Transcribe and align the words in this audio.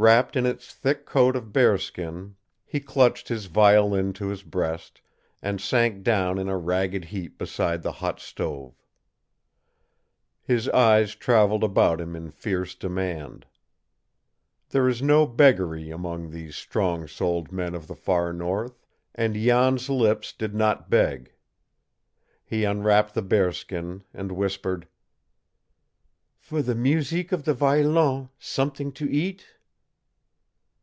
Wrapped 0.00 0.36
in 0.36 0.46
its 0.46 0.72
thick 0.72 1.04
coat 1.04 1.34
of 1.34 1.52
bearskin 1.52 2.36
he 2.64 2.78
clutched 2.78 3.26
his 3.26 3.46
violin 3.46 4.12
to 4.12 4.28
his 4.28 4.44
breast, 4.44 5.00
and 5.42 5.60
sank 5.60 6.04
down 6.04 6.38
in 6.38 6.48
a 6.48 6.56
ragged 6.56 7.06
heap 7.06 7.36
beside 7.36 7.82
the 7.82 7.90
hot 7.98 8.20
stove. 8.20 8.80
His 10.40 10.68
eyes 10.68 11.16
traveled 11.16 11.64
about 11.64 12.00
him 12.00 12.14
in 12.14 12.30
fierce 12.30 12.76
demand. 12.76 13.44
There 14.68 14.88
is 14.88 15.02
no 15.02 15.26
beggary 15.26 15.90
among 15.90 16.30
these 16.30 16.54
strong 16.54 17.08
souled 17.08 17.50
men 17.50 17.74
of 17.74 17.88
the 17.88 17.96
far 17.96 18.32
North, 18.32 18.80
and 19.16 19.34
Jan's 19.34 19.90
lips 19.90 20.32
did 20.32 20.54
not 20.54 20.88
beg. 20.88 21.32
He 22.44 22.62
unwrapped 22.62 23.14
the 23.14 23.22
bearskin, 23.22 24.04
and 24.14 24.30
whispered: 24.30 24.86
"For 26.38 26.62
the 26.62 26.76
museek 26.76 27.32
of 27.32 27.42
the 27.44 27.52
violon 27.54 28.28
somet'ing 28.38 28.92
to 28.94 29.10
eat!" 29.10 29.44